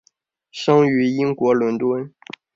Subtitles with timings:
[0.51, 2.11] 生于英国伦敦。